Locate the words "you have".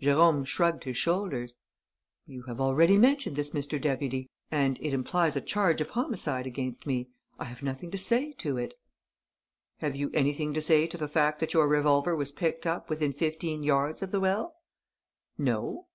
2.26-2.60